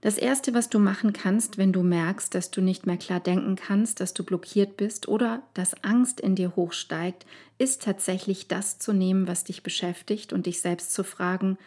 Das 0.00 0.16
Erste, 0.16 0.54
was 0.54 0.70
du 0.70 0.78
machen 0.78 1.12
kannst, 1.12 1.58
wenn 1.58 1.72
du 1.72 1.82
merkst, 1.82 2.34
dass 2.34 2.50
du 2.50 2.62
nicht 2.62 2.86
mehr 2.86 2.96
klar 2.96 3.20
denken 3.20 3.56
kannst, 3.56 4.00
dass 4.00 4.14
du 4.14 4.24
blockiert 4.24 4.78
bist 4.78 5.08
oder 5.08 5.42
dass 5.52 5.84
Angst 5.84 6.20
in 6.20 6.34
dir 6.36 6.56
hochsteigt, 6.56 7.26
ist 7.58 7.82
tatsächlich 7.82 8.48
das 8.48 8.78
zu 8.78 8.94
nehmen, 8.94 9.28
was 9.28 9.44
dich 9.44 9.62
beschäftigt 9.62 10.32
und 10.32 10.46
dich 10.46 10.60
selbst 10.60 10.94
zu 10.94 11.04
fragen, 11.04 11.58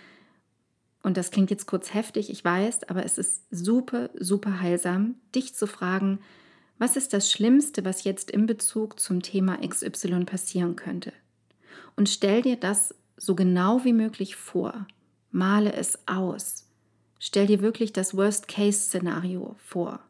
und 1.03 1.17
das 1.17 1.31
klingt 1.31 1.51
jetzt 1.51 1.67
kurz 1.67 1.93
heftig, 1.93 2.29
ich 2.29 2.43
weiß, 2.43 2.85
aber 2.89 3.05
es 3.05 3.17
ist 3.17 3.43
super, 3.51 4.09
super 4.17 4.61
heilsam, 4.61 5.15
dich 5.35 5.53
zu 5.53 5.67
fragen, 5.67 6.19
was 6.79 6.95
ist 6.95 7.13
das 7.13 7.29
Schlimmste, 7.29 7.85
was 7.85 8.05
jetzt 8.05 8.31
in 8.31 8.45
Bezug 8.45 8.99
zum 8.99 9.21
Thema 9.21 9.57
XY 9.67 10.23
passieren 10.23 10.75
könnte? 10.77 11.11
Und 11.95 12.09
stell 12.09 12.41
dir 12.41 12.55
das 12.55 12.95
so 13.17 13.35
genau 13.35 13.83
wie 13.83 13.93
möglich 13.93 14.37
vor. 14.37 14.87
Male 15.29 15.73
es 15.73 16.07
aus. 16.07 16.62
Stell 17.25 17.47
dir 17.47 17.61
wirklich 17.61 17.93
das 17.93 18.17
Worst-Case-Szenario 18.17 19.55
vor. 19.57 20.01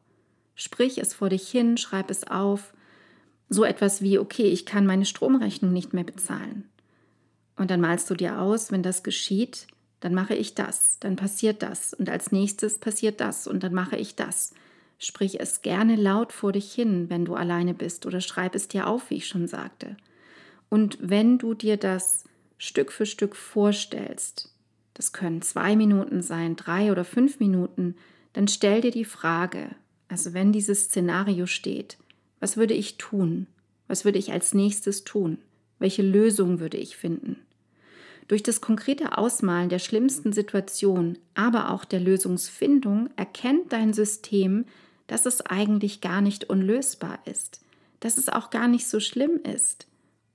Sprich 0.55 0.98
es 0.98 1.13
vor 1.13 1.29
dich 1.29 1.48
hin, 1.48 1.77
schreib 1.77 2.10
es 2.10 2.25
auf. 2.25 2.74
So 3.50 3.63
etwas 3.65 4.01
wie, 4.01 4.17
okay, 4.17 4.48
ich 4.48 4.65
kann 4.65 4.88
meine 4.88 5.05
Stromrechnung 5.05 5.72
nicht 5.72 5.93
mehr 5.93 6.05
bezahlen. 6.05 6.67
Und 7.55 7.70
dann 7.70 7.82
malst 7.82 8.10
du 8.10 8.15
dir 8.15 8.41
aus, 8.41 8.72
wenn 8.72 8.82
das 8.82 9.03
geschieht, 9.03 9.67
dann 10.00 10.15
mache 10.15 10.34
ich 10.34 10.55
das, 10.55 10.98
dann 11.01 11.15
passiert 11.15 11.62
das 11.62 11.93
und 11.93 12.10
als 12.10 12.32
nächstes 12.32 12.79
passiert 12.79 13.22
das 13.22 13.46
und 13.46 13.62
dann 13.62 13.75
mache 13.75 13.96
ich 13.96 14.15
das. 14.15 14.55
Sprich 14.98 15.39
es 15.39 15.62
gerne 15.62 15.96
laut 15.96 16.34
vor 16.34 16.51
dich 16.51 16.74
hin, 16.74 17.12
wenn 17.12 17.25
du 17.25 17.36
alleine 17.36 17.75
bist 17.75 18.08
oder 18.08 18.22
schreib 18.22 18.55
es 18.55 18.70
dir 18.70 18.88
auf, 18.88 19.12
wie 19.12 19.17
ich 19.17 19.27
schon 19.27 19.46
sagte. 19.46 19.98
Und 20.67 20.98
wenn 21.00 21.38
du 21.38 21.53
dir 21.53 21.77
das 21.77 22.24
Stück 22.58 22.91
für 22.91 23.05
Stück 23.05 23.36
vorstellst, 23.36 24.52
das 24.94 25.14
können 25.14 25.42
zwei 25.42 25.76
Minuten 25.76 26.22
sein, 26.22 26.56
drei 26.56 26.92
oder 26.92 27.06
fünf 27.06 27.40
Minuten, 27.40 27.96
dann 28.34 28.48
stell 28.48 28.82
dir 28.82 28.92
die 28.92 29.06
Frage, 29.06 29.70
also 30.08 30.34
wenn 30.34 30.52
dieses 30.52 30.86
Szenario 30.86 31.46
steht, 31.46 31.98
was 32.40 32.58
würde 32.58 32.74
ich 32.74 32.98
tun? 32.98 33.48
Was 33.88 34.06
würde 34.06 34.20
ich 34.20 34.32
als 34.32 34.54
nächstes 34.54 35.04
tun? 35.04 35.38
Welche 35.80 36.02
Lösung 36.02 36.60
würde 36.60 36.78
ich 36.78 36.98
finden? 36.98 37.38
Durch 38.28 38.44
das 38.44 38.62
konkrete 38.62 39.18
Ausmalen 39.18 39.70
der 39.70 39.80
schlimmsten 39.80 40.34
Situation, 40.34 41.18
aber 41.36 41.72
auch 41.72 41.86
der 41.86 42.00
Lösungsfindung 42.00 43.10
erkennt 43.16 43.74
dein 43.74 43.94
System, 43.94 44.66
dass 45.08 45.26
es 45.26 45.42
eigentlich 45.42 46.02
gar 46.02 46.22
nicht 46.22 46.50
unlösbar 46.50 47.20
ist, 47.26 47.62
dass 48.00 48.18
es 48.18 48.30
auch 48.30 48.50
gar 48.50 48.68
nicht 48.68 48.88
so 48.88 49.00
schlimm 49.00 49.40
ist. 49.44 49.88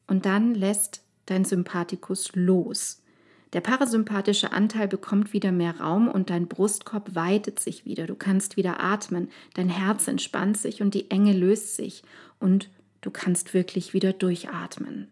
Und 0.07 0.27
dann 0.27 0.55
lässt 0.55 1.03
dein 1.27 1.45
Sympathikus 1.45 2.35
los. 2.35 3.03
Der 3.53 3.61
parasympathische 3.61 4.53
Anteil 4.53 4.89
bekommt 4.89 5.33
wieder 5.33 5.53
mehr 5.53 5.81
Raum 5.81 6.09
und 6.09 6.31
dein 6.31 6.49
Brustkorb 6.49 7.15
weitet 7.15 7.61
sich 7.61 7.87
wieder. 7.87 8.07
Du 8.07 8.15
kannst 8.15 8.57
wieder 8.57 8.81
atmen, 8.81 9.31
dein 9.55 9.71
Herz 9.71 10.07
entspannt 10.07 10.59
sich 10.59 10.83
und 10.83 10.95
die 10.95 11.11
Enge 11.11 11.33
löst 11.33 11.77
sich 11.77 12.03
und 12.41 12.69
du 13.01 13.11
kannst 13.11 13.55
wirklich 13.55 13.95
wieder 13.95 14.13
durchatmen. 14.13 15.09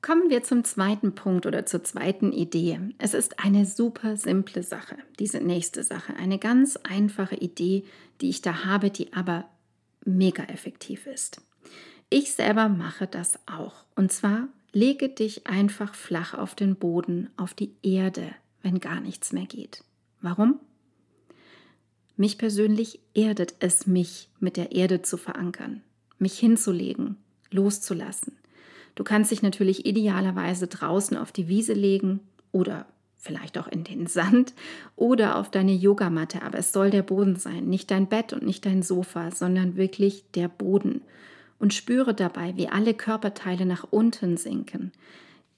Kommen 0.00 0.30
wir 0.30 0.42
zum 0.42 0.64
zweiten 0.64 1.14
Punkt 1.14 1.46
oder 1.46 1.64
zur 1.64 1.84
zweiten 1.84 2.32
Idee. 2.32 2.80
Es 2.98 3.14
ist 3.14 3.38
eine 3.38 3.64
super 3.64 4.16
simple 4.16 4.64
Sache, 4.64 4.96
diese 5.20 5.38
nächste 5.38 5.84
Sache. 5.84 6.16
Eine 6.16 6.40
ganz 6.40 6.76
einfache 6.76 7.36
Idee, 7.36 7.84
die 8.20 8.28
ich 8.28 8.42
da 8.42 8.64
habe, 8.64 8.90
die 8.90 9.12
aber 9.12 9.44
mega 10.04 10.42
effektiv 10.44 11.06
ist. 11.06 11.40
Ich 12.10 12.32
selber 12.32 12.68
mache 12.68 13.06
das 13.06 13.38
auch. 13.46 13.84
Und 13.94 14.10
zwar 14.10 14.48
Lege 14.72 15.10
dich 15.10 15.46
einfach 15.46 15.94
flach 15.94 16.34
auf 16.34 16.54
den 16.54 16.76
Boden, 16.76 17.28
auf 17.36 17.52
die 17.52 17.74
Erde, 17.82 18.34
wenn 18.62 18.80
gar 18.80 19.00
nichts 19.00 19.32
mehr 19.32 19.44
geht. 19.44 19.84
Warum? 20.22 20.60
Mich 22.16 22.38
persönlich 22.38 23.00
erdet 23.14 23.54
es 23.60 23.86
mich, 23.86 24.28
mit 24.38 24.56
der 24.56 24.72
Erde 24.72 25.02
zu 25.02 25.16
verankern, 25.16 25.82
mich 26.18 26.38
hinzulegen, 26.38 27.16
loszulassen. 27.50 28.36
Du 28.94 29.04
kannst 29.04 29.30
dich 29.30 29.42
natürlich 29.42 29.86
idealerweise 29.86 30.68
draußen 30.68 31.16
auf 31.16 31.32
die 31.32 31.48
Wiese 31.48 31.72
legen 31.72 32.20
oder 32.50 32.86
vielleicht 33.16 33.58
auch 33.58 33.68
in 33.68 33.84
den 33.84 34.06
Sand 34.08 34.54
oder 34.96 35.36
auf 35.36 35.50
deine 35.50 35.74
Yogamatte, 35.74 36.42
aber 36.42 36.58
es 36.58 36.72
soll 36.72 36.90
der 36.90 37.02
Boden 37.02 37.36
sein, 37.36 37.68
nicht 37.68 37.90
dein 37.90 38.08
Bett 38.08 38.32
und 38.32 38.44
nicht 38.44 38.64
dein 38.64 38.82
Sofa, 38.82 39.30
sondern 39.30 39.76
wirklich 39.76 40.24
der 40.34 40.48
Boden 40.48 41.02
und 41.62 41.72
spüre 41.72 42.12
dabei, 42.12 42.56
wie 42.56 42.68
alle 42.68 42.92
Körperteile 42.92 43.64
nach 43.64 43.86
unten 43.88 44.36
sinken. 44.36 44.90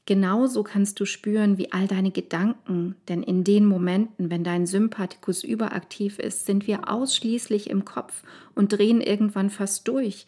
Genauso 0.05 0.63
kannst 0.63 1.01
du 1.01 1.07
spüren, 1.07 1.57
wie 1.57 1.73
all 1.73 1.87
deine 1.87 2.11
Gedanken, 2.11 2.95
denn 3.09 3.23
in 3.23 3.43
den 3.43 3.65
Momenten, 3.65 4.31
wenn 4.31 4.45
dein 4.45 4.67
Sympathikus 4.67 5.43
überaktiv 5.43 6.19
ist, 6.19 6.45
sind 6.45 6.67
wir 6.67 6.91
ausschließlich 6.91 7.71
im 7.71 7.87
Kopf 7.87 8.23
und 8.55 8.75
drehen 8.75 9.01
irgendwann 9.01 9.49
fast 9.49 9.89
durch, 9.89 10.27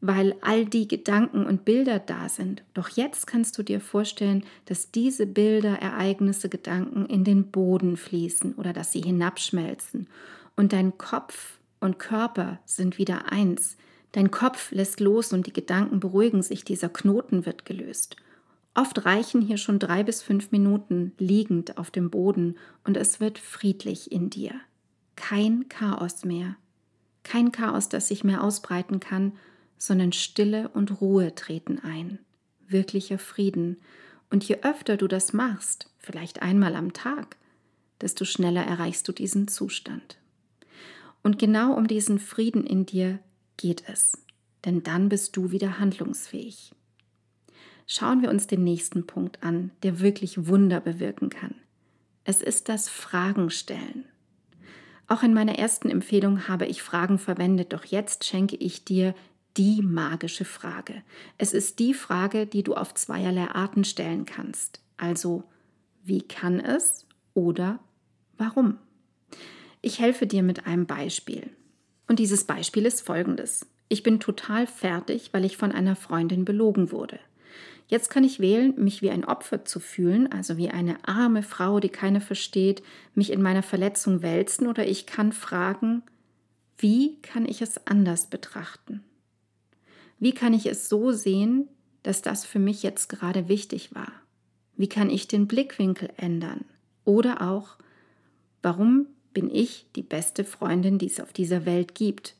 weil 0.00 0.34
all 0.40 0.64
die 0.64 0.88
Gedanken 0.88 1.44
und 1.44 1.66
Bilder 1.66 1.98
da 1.98 2.30
sind. 2.30 2.62
Doch 2.72 2.88
jetzt 2.88 3.26
kannst 3.26 3.58
du 3.58 3.62
dir 3.62 3.82
vorstellen, 3.82 4.44
dass 4.64 4.92
diese 4.92 5.26
Bilder, 5.26 5.74
Ereignisse, 5.74 6.48
Gedanken 6.48 7.04
in 7.04 7.24
den 7.24 7.50
Boden 7.50 7.98
fließen 7.98 8.54
oder 8.54 8.72
dass 8.72 8.92
sie 8.92 9.02
hinabschmelzen 9.02 10.06
und 10.56 10.72
dein 10.72 10.96
Kopf 10.96 11.58
und 11.80 11.98
Körper 11.98 12.60
sind 12.64 12.96
wieder 12.96 13.30
eins. 13.30 13.76
Dein 14.12 14.30
Kopf 14.30 14.70
lässt 14.72 15.00
los 15.00 15.32
und 15.32 15.46
die 15.46 15.52
Gedanken 15.52 16.00
beruhigen 16.00 16.42
sich, 16.42 16.64
dieser 16.64 16.88
Knoten 16.88 17.44
wird 17.44 17.64
gelöst. 17.64 18.16
Oft 18.74 19.04
reichen 19.04 19.42
hier 19.42 19.56
schon 19.56 19.78
drei 19.78 20.02
bis 20.04 20.22
fünf 20.22 20.50
Minuten 20.52 21.12
liegend 21.18 21.78
auf 21.78 21.90
dem 21.90 22.10
Boden 22.10 22.56
und 22.84 22.96
es 22.96 23.20
wird 23.20 23.38
friedlich 23.38 24.12
in 24.12 24.30
dir. 24.30 24.52
Kein 25.16 25.68
Chaos 25.68 26.24
mehr. 26.24 26.56
Kein 27.24 27.50
Chaos, 27.50 27.88
das 27.88 28.08
sich 28.08 28.24
mehr 28.24 28.42
ausbreiten 28.42 29.00
kann, 29.00 29.32
sondern 29.76 30.12
Stille 30.12 30.68
und 30.68 31.00
Ruhe 31.00 31.34
treten 31.34 31.80
ein. 31.80 32.20
Wirklicher 32.68 33.18
Frieden. 33.18 33.78
Und 34.30 34.44
je 34.44 34.58
öfter 34.62 34.96
du 34.96 35.08
das 35.08 35.32
machst, 35.32 35.90
vielleicht 35.98 36.42
einmal 36.42 36.74
am 36.76 36.92
Tag, 36.92 37.36
desto 38.00 38.24
schneller 38.24 38.62
erreichst 38.62 39.08
du 39.08 39.12
diesen 39.12 39.48
Zustand. 39.48 40.18
Und 41.22 41.38
genau 41.38 41.74
um 41.74 41.88
diesen 41.88 42.18
Frieden 42.18 42.64
in 42.64 42.86
dir 42.86 43.18
geht 43.58 43.84
es, 43.88 44.12
denn 44.64 44.82
dann 44.82 45.10
bist 45.10 45.36
du 45.36 45.50
wieder 45.50 45.78
handlungsfähig. 45.78 46.72
Schauen 47.86 48.22
wir 48.22 48.30
uns 48.30 48.46
den 48.46 48.64
nächsten 48.64 49.06
Punkt 49.06 49.42
an, 49.42 49.70
der 49.82 50.00
wirklich 50.00 50.46
Wunder 50.46 50.80
bewirken 50.80 51.28
kann. 51.28 51.54
Es 52.24 52.42
ist 52.42 52.68
das 52.68 52.88
Fragenstellen. 52.88 54.04
Auch 55.06 55.22
in 55.22 55.32
meiner 55.32 55.58
ersten 55.58 55.88
Empfehlung 55.88 56.48
habe 56.48 56.66
ich 56.66 56.82
Fragen 56.82 57.18
verwendet, 57.18 57.72
doch 57.72 57.84
jetzt 57.86 58.24
schenke 58.24 58.56
ich 58.56 58.84
dir 58.84 59.14
die 59.56 59.80
magische 59.82 60.44
Frage. 60.44 61.02
Es 61.38 61.54
ist 61.54 61.78
die 61.78 61.94
Frage, 61.94 62.46
die 62.46 62.62
du 62.62 62.74
auf 62.74 62.94
zweierlei 62.94 63.50
Arten 63.50 63.84
stellen 63.84 64.26
kannst. 64.26 64.82
Also, 64.98 65.44
wie 66.04 66.22
kann 66.22 66.60
es 66.60 67.06
oder 67.34 67.80
warum? 68.36 68.78
Ich 69.80 69.98
helfe 69.98 70.26
dir 70.26 70.42
mit 70.42 70.66
einem 70.66 70.86
Beispiel. 70.86 71.50
Und 72.08 72.18
dieses 72.18 72.44
Beispiel 72.44 72.86
ist 72.86 73.02
folgendes. 73.02 73.66
Ich 73.88 74.02
bin 74.02 74.18
total 74.18 74.66
fertig, 74.66 75.30
weil 75.32 75.44
ich 75.44 75.56
von 75.56 75.72
einer 75.72 75.94
Freundin 75.94 76.44
belogen 76.44 76.90
wurde. 76.90 77.20
Jetzt 77.86 78.10
kann 78.10 78.24
ich 78.24 78.40
wählen, 78.40 78.74
mich 78.76 79.00
wie 79.00 79.10
ein 79.10 79.24
Opfer 79.24 79.64
zu 79.64 79.80
fühlen, 79.80 80.30
also 80.30 80.58
wie 80.58 80.68
eine 80.68 80.96
arme 81.06 81.42
Frau, 81.42 81.80
die 81.80 81.88
keine 81.88 82.20
versteht, 82.20 82.82
mich 83.14 83.32
in 83.32 83.40
meiner 83.40 83.62
Verletzung 83.62 84.20
wälzen, 84.20 84.66
oder 84.66 84.86
ich 84.86 85.06
kann 85.06 85.32
fragen, 85.32 86.02
wie 86.76 87.16
kann 87.22 87.46
ich 87.46 87.62
es 87.62 87.86
anders 87.86 88.26
betrachten? 88.26 89.02
Wie 90.18 90.32
kann 90.32 90.52
ich 90.52 90.66
es 90.66 90.88
so 90.88 91.12
sehen, 91.12 91.68
dass 92.02 92.20
das 92.20 92.44
für 92.44 92.58
mich 92.58 92.82
jetzt 92.82 93.08
gerade 93.08 93.48
wichtig 93.48 93.94
war? 93.94 94.12
Wie 94.76 94.88
kann 94.88 95.08
ich 95.08 95.26
den 95.26 95.46
Blickwinkel 95.46 96.10
ändern? 96.16 96.66
Oder 97.04 97.40
auch, 97.40 97.78
warum 98.62 99.06
bin 99.32 99.50
ich 99.50 99.86
die 99.96 100.02
beste 100.02 100.44
Freundin, 100.44 100.98
die 100.98 101.06
es 101.06 101.20
auf 101.20 101.32
dieser 101.32 101.66
Welt 101.66 101.94
gibt? 101.94 102.34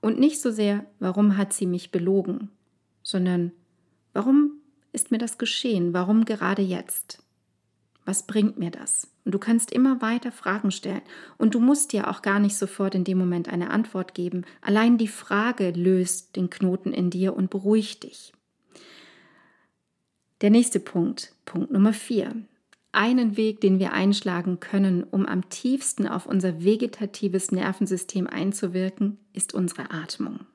Und 0.00 0.18
nicht 0.18 0.40
so 0.40 0.50
sehr, 0.50 0.84
warum 0.98 1.36
hat 1.36 1.52
sie 1.52 1.66
mich 1.66 1.90
belogen, 1.90 2.50
sondern 3.02 3.52
Warum 4.14 4.60
ist 4.92 5.10
mir 5.10 5.18
das 5.18 5.36
geschehen? 5.36 5.92
Warum 5.92 6.24
gerade 6.24 6.62
jetzt? 6.62 7.22
Was 8.06 8.26
bringt 8.26 8.58
mir 8.58 8.70
das? 8.70 9.08
Und 9.24 9.34
du 9.34 9.38
kannst 9.38 9.72
immer 9.72 10.00
weiter 10.00 10.30
Fragen 10.30 10.70
stellen. 10.70 11.02
Und 11.36 11.54
du 11.54 11.60
musst 11.60 11.92
dir 11.92 12.08
auch 12.08 12.22
gar 12.22 12.38
nicht 12.38 12.56
sofort 12.56 12.94
in 12.94 13.02
dem 13.02 13.18
Moment 13.18 13.48
eine 13.48 13.70
Antwort 13.70 14.14
geben. 14.14 14.44
Allein 14.60 14.96
die 14.96 15.08
Frage 15.08 15.70
löst 15.70 16.36
den 16.36 16.48
Knoten 16.48 16.92
in 16.92 17.10
dir 17.10 17.34
und 17.34 17.50
beruhigt 17.50 18.04
dich. 18.04 18.32
Der 20.42 20.50
nächste 20.50 20.78
Punkt, 20.78 21.34
Punkt 21.44 21.72
Nummer 21.72 21.92
vier. 21.92 22.36
Einen 22.94 23.36
Weg, 23.36 23.60
den 23.60 23.80
wir 23.80 23.92
einschlagen 23.92 24.60
können, 24.60 25.02
um 25.02 25.26
am 25.26 25.48
tiefsten 25.48 26.06
auf 26.06 26.26
unser 26.26 26.62
vegetatives 26.62 27.50
Nervensystem 27.50 28.28
einzuwirken, 28.28 29.18
ist 29.32 29.52
unsere 29.52 29.90
Atmung. 29.90 30.46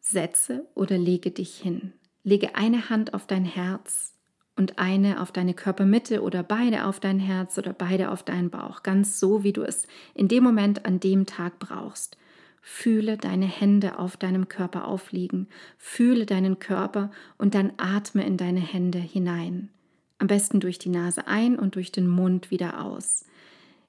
Setze 0.00 0.66
oder 0.74 0.96
lege 0.96 1.30
dich 1.30 1.54
hin. 1.54 1.92
Lege 2.24 2.54
eine 2.54 2.88
Hand 2.88 3.12
auf 3.12 3.26
dein 3.26 3.44
Herz 3.44 4.14
und 4.56 4.78
eine 4.78 5.20
auf 5.20 5.30
deine 5.30 5.52
Körpermitte 5.52 6.22
oder 6.22 6.42
beide 6.42 6.86
auf 6.86 6.98
dein 6.98 7.18
Herz 7.18 7.58
oder 7.58 7.74
beide 7.74 8.10
auf 8.10 8.22
deinen 8.22 8.48
Bauch, 8.48 8.82
ganz 8.82 9.20
so, 9.20 9.44
wie 9.44 9.52
du 9.52 9.60
es 9.64 9.86
in 10.14 10.28
dem 10.28 10.42
Moment 10.42 10.86
an 10.86 10.98
dem 10.98 11.26
Tag 11.26 11.58
brauchst. 11.58 12.16
Fühle 12.62 13.18
deine 13.18 13.46
Hände 13.46 13.98
auf 13.98 14.16
deinem 14.16 14.48
Körper 14.48 14.86
aufliegen, 14.86 15.48
fühle 15.76 16.24
deinen 16.24 16.58
Körper 16.58 17.10
und 17.36 17.54
dann 17.54 17.74
atme 17.76 18.24
in 18.24 18.38
deine 18.38 18.60
Hände 18.60 18.98
hinein. 18.98 19.68
Am 20.18 20.26
besten 20.26 20.60
durch 20.60 20.78
die 20.78 20.88
Nase 20.88 21.26
ein 21.26 21.58
und 21.58 21.76
durch 21.76 21.92
den 21.92 22.08
Mund 22.08 22.50
wieder 22.50 22.84
aus. 22.84 23.24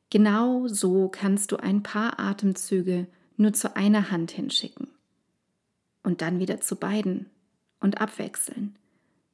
Genau 0.10 0.68
so 0.68 1.08
kannst 1.10 1.52
du 1.52 1.58
ein 1.58 1.84
paar 1.84 2.20
Atemzüge 2.20 3.08
nur 3.38 3.54
zu 3.54 3.76
einer 3.76 4.12
Hand 4.12 4.32
hinschicken 4.32 4.88
und 6.04 6.22
dann 6.22 6.40
wieder 6.40 6.62
zu 6.62 6.76
beiden 6.76 7.28
und 7.80 8.02
abwechseln. 8.02 8.76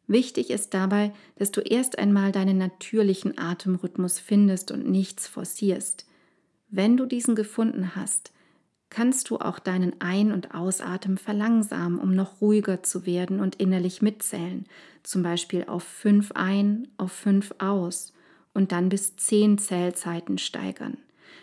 Wichtig 0.07 0.51
ist 0.51 0.73
dabei, 0.73 1.13
dass 1.37 1.51
du 1.51 1.61
erst 1.61 1.97
einmal 1.97 2.31
deinen 2.31 2.57
natürlichen 2.57 3.37
Atemrhythmus 3.37 4.19
findest 4.19 4.71
und 4.71 4.87
nichts 4.87 5.27
forcierst. 5.27 6.05
Wenn 6.69 6.97
du 6.97 7.05
diesen 7.05 7.35
gefunden 7.35 7.95
hast, 7.95 8.31
kannst 8.89 9.29
du 9.29 9.37
auch 9.37 9.59
deinen 9.59 9.99
Ein- 9.99 10.31
und 10.31 10.53
Ausatmen 10.53 11.17
verlangsamen, 11.17 11.99
um 11.99 12.15
noch 12.15 12.41
ruhiger 12.41 12.83
zu 12.83 13.05
werden 13.05 13.39
und 13.39 13.55
innerlich 13.55 14.01
mitzählen, 14.01 14.65
zum 15.03 15.23
Beispiel 15.23 15.65
auf 15.65 15.83
fünf 15.83 16.31
ein, 16.33 16.87
auf 16.97 17.11
fünf 17.11 17.53
aus 17.57 18.13
und 18.53 18.71
dann 18.71 18.89
bis 18.89 19.15
zehn 19.17 19.57
Zählzeiten 19.57 20.37
steigern. 20.37 20.97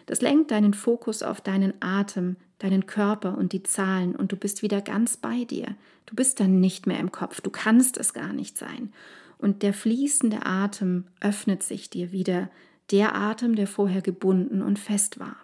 Das 0.07 0.21
lenkt 0.21 0.51
deinen 0.51 0.75
Fokus 0.75 1.23
auf 1.23 1.41
deinen 1.41 1.75
Atem, 1.81 2.37
deinen 2.59 2.87
Körper 2.87 3.37
und 3.37 3.53
die 3.53 3.63
Zahlen 3.63 4.17
und 4.17 4.33
du 4.33 4.37
bist 4.37 4.63
wieder 4.63 4.81
ganz 4.81 5.17
bei 5.17 5.45
dir. 5.45 5.75
Du 6.07 6.15
bist 6.15 6.41
dann 6.41 6.61
nicht 6.61 6.87
mehr 6.87 6.99
im 6.99 7.13
Kopf, 7.13 7.41
du 7.41 7.51
kannst 7.51 7.99
es 7.99 8.13
gar 8.13 8.33
nicht 8.33 8.57
sein. 8.57 8.93
Und 9.39 9.63
der 9.63 9.75
fließende 9.75 10.47
Atem 10.47 11.05
öffnet 11.21 11.63
sich 11.63 11.91
dir 11.91 12.13
wieder, 12.13 12.49
der 12.91 13.15
Atem, 13.15 13.57
der 13.57 13.67
vorher 13.67 14.03
gebunden 14.03 14.63
und 14.63 14.79
fest 14.79 15.19
war. 15.19 15.37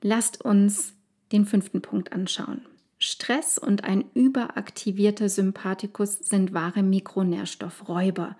Lasst 0.00 0.44
uns 0.44 0.94
den 1.32 1.44
fünften 1.44 1.82
Punkt 1.82 2.12
anschauen. 2.12 2.62
Stress 2.98 3.58
und 3.58 3.84
ein 3.84 4.04
überaktivierter 4.14 5.28
Sympathikus 5.28 6.18
sind 6.18 6.52
wahre 6.52 6.82
Mikronährstoffräuber 6.82 8.36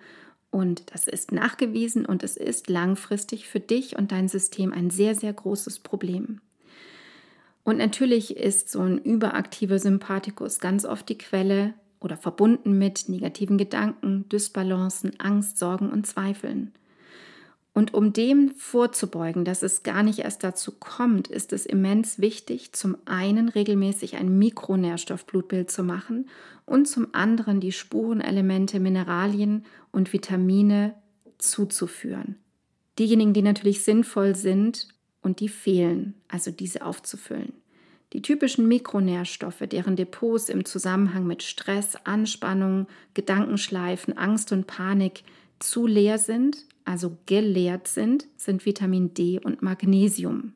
und 0.51 0.93
das 0.93 1.07
ist 1.07 1.31
nachgewiesen 1.31 2.05
und 2.05 2.23
es 2.23 2.35
ist 2.35 2.69
langfristig 2.69 3.47
für 3.47 3.59
dich 3.59 3.97
und 3.97 4.11
dein 4.11 4.27
System 4.27 4.73
ein 4.73 4.89
sehr, 4.89 5.15
sehr 5.15 5.31
großes 5.31 5.79
Problem. 5.79 6.41
Und 7.63 7.77
natürlich 7.77 8.35
ist 8.35 8.69
so 8.69 8.81
ein 8.81 8.97
überaktiver 8.97 9.77
Sympathikus 9.79 10.59
ganz 10.59 10.85
oft 10.85 11.07
die 11.07 11.17
Quelle 11.17 11.73
oder 11.99 12.17
verbunden 12.17 12.77
mit 12.77 13.09
negativen 13.09 13.57
Gedanken, 13.57 14.27
Dysbalancen, 14.29 15.19
Angst, 15.19 15.59
Sorgen 15.59 15.91
und 15.91 16.07
Zweifeln. 16.07 16.73
Und 17.79 17.93
um 17.93 18.11
dem 18.11 18.53
vorzubeugen, 18.57 19.45
dass 19.45 19.63
es 19.63 19.83
gar 19.83 20.03
nicht 20.03 20.19
erst 20.19 20.43
dazu 20.43 20.73
kommt, 20.73 21.29
ist 21.29 21.53
es 21.53 21.65
immens 21.65 22.19
wichtig, 22.19 22.73
zum 22.73 22.97
einen 23.05 23.47
regelmäßig 23.47 24.17
ein 24.17 24.37
Mikronährstoffblutbild 24.37 25.71
zu 25.71 25.85
machen 25.85 26.27
und 26.65 26.89
zum 26.89 27.07
anderen 27.13 27.61
die 27.61 27.71
Spurenelemente, 27.71 28.81
Mineralien 28.81 29.63
und 29.93 30.11
Vitamine 30.11 30.93
zuzuführen. 31.37 32.35
Diejenigen, 32.99 33.31
die 33.31 33.43
natürlich 33.43 33.85
sinnvoll 33.85 34.35
sind 34.35 34.89
und 35.21 35.39
die 35.39 35.47
fehlen, 35.47 36.15
also 36.27 36.51
diese 36.51 36.85
aufzufüllen. 36.85 37.53
Die 38.11 38.21
typischen 38.21 38.67
Mikronährstoffe, 38.67 39.63
deren 39.71 39.95
Depots 39.95 40.49
im 40.49 40.65
Zusammenhang 40.65 41.25
mit 41.25 41.43
Stress, 41.43 41.95
Anspannung, 42.03 42.87
Gedankenschleifen, 43.13 44.17
Angst 44.17 44.51
und 44.51 44.67
Panik 44.67 45.23
zu 45.59 45.87
leer 45.87 46.17
sind, 46.17 46.65
also 46.89 47.19
geleert 47.27 47.87
sind, 47.87 48.25
sind 48.35 48.65
Vitamin 48.65 49.13
D 49.13 49.39
und 49.39 49.61
Magnesium. 49.61 50.53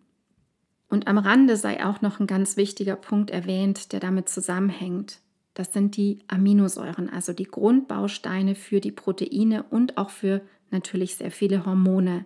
Und 0.90 1.08
am 1.08 1.20
Rande 1.20 1.58
sei 1.58 1.86
auch 1.86 2.02
noch 2.02 2.20
ein 2.20 2.26
ganz 2.26 2.58
wichtiger 2.58 2.96
Punkt 2.96 3.30
erwähnt, 3.30 3.94
der 3.94 4.00
damit 4.00 4.30
zusammenhängt. 4.30 5.20
Das 5.54 5.74
sind 5.74 5.96
die 5.96 6.24
Aminosäuren, 6.28 7.08
also 7.08 7.34
die 7.34 7.44
Grundbausteine 7.44 8.56
für 8.56 8.80
die 8.80 8.92
Proteine 8.92 9.62
und 9.70 10.00
auch 10.00 10.10
für 10.10 10.42
natürlich 10.72 11.18
sehr 11.18 11.30
viele 11.30 11.68
Hormone. 11.68 12.26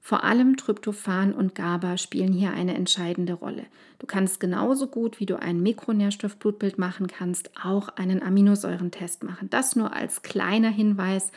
Vor 0.00 0.22
allem 0.22 0.56
Tryptophan 0.56 1.32
und 1.32 1.56
GABA 1.56 1.96
spielen 1.96 2.32
hier 2.32 2.52
eine 2.52 2.74
entscheidende 2.74 3.32
Rolle. 3.32 3.66
Du 3.98 4.06
kannst 4.06 4.38
genauso 4.38 4.86
gut, 4.86 5.18
wie 5.18 5.26
du 5.26 5.40
ein 5.40 5.60
Mikronährstoffblutbild 5.60 6.78
machen 6.78 7.08
kannst, 7.08 7.50
auch 7.64 7.88
einen 7.88 8.22
Aminosäurentest 8.22 9.24
machen. 9.24 9.50
Das 9.50 9.74
nur 9.74 9.92
als 9.92 10.22
kleiner 10.22 10.70
Hinweis. 10.70 11.32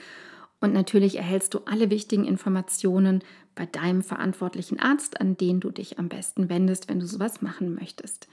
Und 0.65 0.73
natürlich 0.73 1.17
erhältst 1.17 1.53
du 1.53 1.59
alle 1.67 1.91
wichtigen 1.91 2.25
Informationen 2.25 3.23
bei 3.53 3.67
deinem 3.67 4.01
verantwortlichen 4.01 4.79
Arzt, 4.79 5.21
an 5.21 5.37
den 5.37 5.59
du 5.59 5.69
dich 5.69 5.99
am 5.99 6.09
besten 6.09 6.49
wendest, 6.49 6.89
wenn 6.89 6.99
du 6.99 7.05
sowas 7.05 7.43
machen 7.43 7.75
möchtest. 7.75 8.27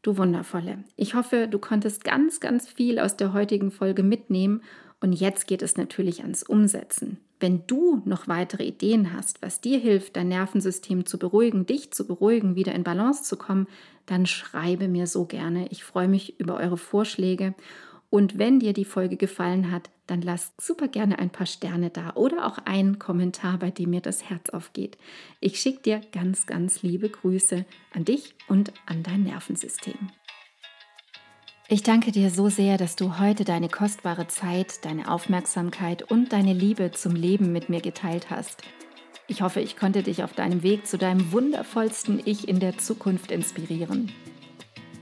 Du 0.00 0.16
Wundervolle. 0.16 0.84
Ich 0.94 1.16
hoffe, 1.16 1.48
du 1.50 1.58
konntest 1.58 2.04
ganz, 2.04 2.38
ganz 2.38 2.68
viel 2.68 3.00
aus 3.00 3.16
der 3.16 3.32
heutigen 3.32 3.72
Folge 3.72 4.04
mitnehmen 4.04 4.62
und 5.00 5.12
jetzt 5.12 5.48
geht 5.48 5.60
es 5.60 5.76
natürlich 5.76 6.22
ans 6.22 6.44
Umsetzen. 6.44 7.18
Wenn 7.40 7.66
du 7.66 8.00
noch 8.04 8.28
weitere 8.28 8.62
Ideen 8.62 9.12
hast, 9.12 9.42
was 9.42 9.60
dir 9.60 9.80
hilft, 9.80 10.14
dein 10.14 10.28
Nervensystem 10.28 11.04
zu 11.04 11.18
beruhigen, 11.18 11.66
dich 11.66 11.90
zu 11.90 12.06
beruhigen, 12.06 12.54
wieder 12.54 12.76
in 12.76 12.84
Balance 12.84 13.24
zu 13.24 13.36
kommen, 13.36 13.66
dann 14.06 14.24
schreibe 14.26 14.86
mir 14.86 15.08
so 15.08 15.24
gerne. 15.24 15.66
Ich 15.70 15.82
freue 15.82 16.06
mich 16.06 16.38
über 16.38 16.58
eure 16.58 16.78
Vorschläge. 16.78 17.56
Und 18.10 18.38
wenn 18.38 18.60
dir 18.60 18.72
die 18.72 18.84
Folge 18.84 19.16
gefallen 19.16 19.70
hat, 19.70 19.90
dann 20.06 20.22
lass 20.22 20.52
super 20.58 20.88
gerne 20.88 21.18
ein 21.18 21.30
paar 21.30 21.46
Sterne 21.46 21.90
da 21.90 22.14
oder 22.14 22.46
auch 22.46 22.58
einen 22.64 22.98
Kommentar, 22.98 23.58
bei 23.58 23.70
dem 23.70 23.90
mir 23.90 24.00
das 24.00 24.30
Herz 24.30 24.50
aufgeht. 24.50 24.96
Ich 25.40 25.60
schicke 25.60 25.82
dir 25.82 26.00
ganz, 26.12 26.46
ganz 26.46 26.82
liebe 26.82 27.08
Grüße 27.08 27.64
an 27.92 28.04
dich 28.04 28.34
und 28.48 28.72
an 28.86 29.02
dein 29.02 29.24
Nervensystem. 29.24 30.10
Ich 31.68 31.82
danke 31.82 32.12
dir 32.12 32.30
so 32.30 32.48
sehr, 32.48 32.78
dass 32.78 32.94
du 32.94 33.18
heute 33.18 33.44
deine 33.44 33.68
kostbare 33.68 34.28
Zeit, 34.28 34.84
deine 34.84 35.10
Aufmerksamkeit 35.10 36.08
und 36.08 36.32
deine 36.32 36.52
Liebe 36.52 36.92
zum 36.92 37.16
Leben 37.16 37.52
mit 37.52 37.68
mir 37.68 37.80
geteilt 37.80 38.30
hast. 38.30 38.62
Ich 39.26 39.42
hoffe, 39.42 39.60
ich 39.60 39.76
konnte 39.76 40.04
dich 40.04 40.22
auf 40.22 40.32
deinem 40.32 40.62
Weg 40.62 40.86
zu 40.86 40.96
deinem 40.96 41.32
wundervollsten 41.32 42.22
Ich 42.24 42.46
in 42.46 42.60
der 42.60 42.78
Zukunft 42.78 43.32
inspirieren. 43.32 44.12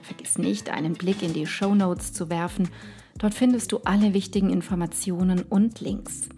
Vergiss 0.04 0.36
nicht, 0.36 0.68
einen 0.68 0.92
Blick 0.92 1.22
in 1.22 1.32
die 1.32 1.46
Show 1.46 1.74
Notes 1.74 2.12
zu 2.12 2.28
werfen. 2.28 2.68
Dort 3.18 3.32
findest 3.32 3.72
du 3.72 3.78
alle 3.84 4.12
wichtigen 4.12 4.50
Informationen 4.50 5.42
und 5.42 5.80
Links. 5.80 6.28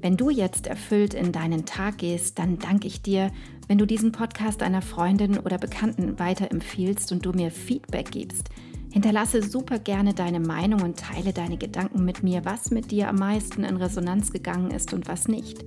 Wenn 0.00 0.16
du 0.16 0.30
jetzt 0.30 0.68
erfüllt 0.68 1.14
in 1.14 1.32
deinen 1.32 1.66
Tag 1.66 1.98
gehst, 1.98 2.38
dann 2.38 2.60
danke 2.60 2.86
ich 2.86 3.02
dir, 3.02 3.32
wenn 3.66 3.78
du 3.78 3.86
diesen 3.86 4.12
Podcast 4.12 4.62
einer 4.62 4.82
Freundin 4.82 5.38
oder 5.38 5.58
Bekannten 5.58 6.18
weiterempfiehlst 6.20 7.10
und 7.10 7.26
du 7.26 7.32
mir 7.32 7.50
Feedback 7.50 8.12
gibst. 8.12 8.50
Hinterlasse 8.90 9.42
super 9.42 9.78
gerne 9.78 10.14
deine 10.14 10.40
Meinung 10.40 10.82
und 10.82 10.98
teile 10.98 11.32
deine 11.32 11.58
Gedanken 11.58 12.04
mit 12.04 12.22
mir, 12.22 12.44
was 12.44 12.70
mit 12.70 12.90
dir 12.90 13.08
am 13.08 13.16
meisten 13.16 13.64
in 13.64 13.76
Resonanz 13.76 14.32
gegangen 14.32 14.70
ist 14.70 14.92
und 14.92 15.08
was 15.08 15.28
nicht. 15.28 15.64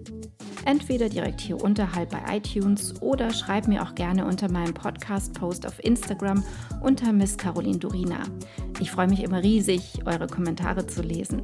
Entweder 0.66 1.10
direkt 1.10 1.42
hier 1.42 1.62
unterhalb 1.62 2.10
bei 2.10 2.38
iTunes 2.38 3.02
oder 3.02 3.32
schreib 3.32 3.68
mir 3.68 3.84
auch 3.84 3.96
gerne 3.96 4.26
unter 4.26 4.52
meinem 4.52 4.74
Podcast-Post 4.74 5.66
auf 5.66 5.84
Instagram 5.84 6.44
unter 6.82 7.14
Miss 7.14 7.38
Caroline 7.38 7.80
Durina. 7.80 8.24
Ich 8.80 8.92
freue 8.92 9.08
mich 9.08 9.24
immer 9.24 9.44
riesig, 9.44 10.00
eure 10.06 10.28
Kommentare 10.28 10.86
zu 10.86 11.02
lesen. 11.02 11.44